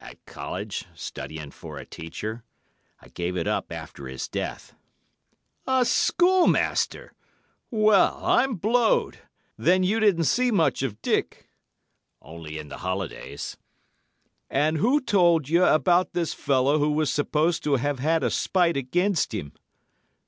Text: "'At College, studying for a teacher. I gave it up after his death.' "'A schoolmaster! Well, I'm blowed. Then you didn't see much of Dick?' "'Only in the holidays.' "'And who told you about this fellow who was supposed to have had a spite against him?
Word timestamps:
"'At 0.00 0.24
College, 0.24 0.84
studying 0.94 1.50
for 1.50 1.78
a 1.78 1.84
teacher. 1.84 2.44
I 3.00 3.08
gave 3.08 3.36
it 3.36 3.48
up 3.48 3.72
after 3.72 4.06
his 4.06 4.28
death.' 4.28 4.72
"'A 5.66 5.84
schoolmaster! 5.86 7.12
Well, 7.72 8.20
I'm 8.24 8.54
blowed. 8.54 9.18
Then 9.58 9.82
you 9.82 9.98
didn't 9.98 10.30
see 10.30 10.52
much 10.52 10.84
of 10.84 11.02
Dick?' 11.02 11.48
"'Only 12.22 12.56
in 12.56 12.68
the 12.68 12.78
holidays.' 12.86 13.56
"'And 14.48 14.76
who 14.78 15.00
told 15.00 15.48
you 15.48 15.64
about 15.64 16.12
this 16.12 16.34
fellow 16.34 16.78
who 16.78 16.92
was 16.92 17.12
supposed 17.12 17.64
to 17.64 17.74
have 17.74 17.98
had 17.98 18.22
a 18.22 18.30
spite 18.30 18.76
against 18.76 19.34
him? 19.34 19.54